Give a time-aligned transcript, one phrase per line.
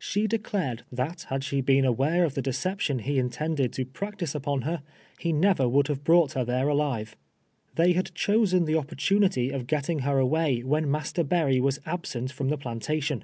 [0.00, 4.64] Siie declared that had she ])L'im awai'c of the decej)tion he intended t(^ practice n})on
[4.64, 4.82] her,
[5.20, 7.16] he never Avoidd have hronght lier there alive.
[7.76, 12.58] They had chosen tlie opportunity of getting her away when INIaster Berry was ahsentfroni the
[12.68, 13.22] i>lantation.